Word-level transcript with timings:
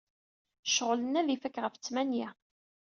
Ccɣel-nni 0.71 1.19
ad 1.21 1.29
ifak 1.35 1.55
ɣef 1.63 1.75
ttmanya. 1.75 2.29